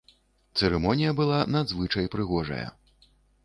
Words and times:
Цырымонія 0.61 1.11
была 1.21 1.39
надзвычай 1.59 2.05
прыгожая. 2.17 2.67